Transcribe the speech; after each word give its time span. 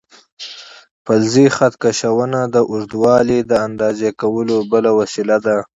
فلزي 1.05 1.45
خط 1.55 1.73
کشونه 1.83 2.39
د 2.53 2.55
اوږدوالي 2.71 3.39
د 3.51 3.51
اندازه 3.67 4.09
کولو 4.21 4.57
بله 4.71 4.91
وسیله 4.99 5.37
ده. 5.45 5.57